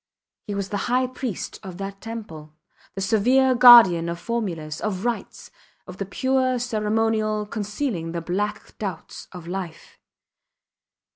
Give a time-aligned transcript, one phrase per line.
[0.47, 2.55] He was the high priest of that temple,
[2.95, 5.51] the severe guardian of formulas, of rites,
[5.85, 9.99] of the pure ceremonial concealing the black doubts of life.